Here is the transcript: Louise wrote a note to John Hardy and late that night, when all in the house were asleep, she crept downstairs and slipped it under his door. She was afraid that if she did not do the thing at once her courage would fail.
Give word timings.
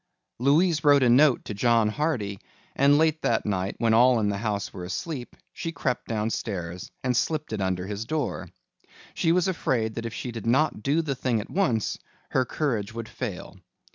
Louise 0.39 0.83
wrote 0.83 1.03
a 1.03 1.09
note 1.09 1.45
to 1.45 1.53
John 1.53 1.87
Hardy 1.89 2.39
and 2.75 2.97
late 2.97 3.21
that 3.21 3.45
night, 3.45 3.75
when 3.77 3.93
all 3.93 4.19
in 4.19 4.29
the 4.29 4.37
house 4.39 4.73
were 4.73 4.83
asleep, 4.83 5.35
she 5.53 5.71
crept 5.71 6.07
downstairs 6.07 6.89
and 7.03 7.15
slipped 7.15 7.53
it 7.53 7.61
under 7.61 7.85
his 7.85 8.05
door. 8.05 8.49
She 9.13 9.31
was 9.31 9.47
afraid 9.47 9.93
that 9.93 10.07
if 10.07 10.13
she 10.15 10.31
did 10.31 10.47
not 10.47 10.81
do 10.81 11.03
the 11.03 11.13
thing 11.13 11.39
at 11.39 11.51
once 11.51 11.99
her 12.31 12.45
courage 12.45 12.95
would 12.95 13.07
fail. 13.09 13.57